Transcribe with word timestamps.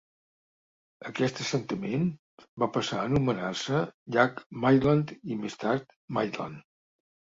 Aquest 1.09 1.41
assentament 1.43 2.07
va 2.63 2.69
passar 2.77 2.97
a 3.01 3.05
anomenar-se 3.11 3.83
Llac 4.15 4.43
Maitland, 4.65 5.15
i 5.35 5.39
més 5.45 5.61
tard 5.65 5.99
Maitland. 6.19 6.65